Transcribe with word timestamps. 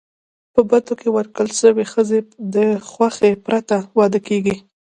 په 0.53 0.61
بدو 0.69 0.93
کي 1.01 1.09
ورکول 1.17 1.49
سوي 1.61 1.85
ښځي 1.91 2.19
د 2.55 2.55
خوښی 2.89 3.33
پرته 3.45 3.75
واده 3.97 4.19
کيږي. 4.27 4.55